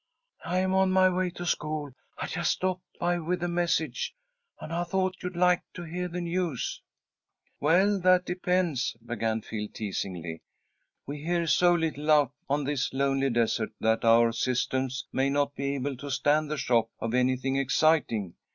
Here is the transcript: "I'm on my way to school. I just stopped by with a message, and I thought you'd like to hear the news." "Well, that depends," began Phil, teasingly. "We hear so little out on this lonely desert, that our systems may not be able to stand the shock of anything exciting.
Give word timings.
"I'm 0.45 0.73
on 0.73 0.89
my 0.89 1.11
way 1.11 1.29
to 1.29 1.45
school. 1.45 1.91
I 2.17 2.25
just 2.25 2.53
stopped 2.53 2.83
by 2.99 3.19
with 3.19 3.43
a 3.43 3.47
message, 3.47 4.15
and 4.59 4.73
I 4.73 4.83
thought 4.83 5.21
you'd 5.21 5.35
like 5.35 5.61
to 5.75 5.83
hear 5.83 6.07
the 6.07 6.21
news." 6.21 6.81
"Well, 7.59 7.99
that 7.99 8.25
depends," 8.25 8.97
began 9.05 9.41
Phil, 9.43 9.67
teasingly. 9.71 10.41
"We 11.05 11.19
hear 11.21 11.45
so 11.45 11.75
little 11.75 12.09
out 12.09 12.31
on 12.49 12.63
this 12.63 12.91
lonely 12.93 13.29
desert, 13.29 13.73
that 13.79 14.03
our 14.03 14.31
systems 14.31 15.05
may 15.13 15.29
not 15.29 15.53
be 15.53 15.75
able 15.75 15.95
to 15.97 16.09
stand 16.09 16.49
the 16.49 16.57
shock 16.57 16.89
of 16.99 17.13
anything 17.13 17.57
exciting. 17.57 18.33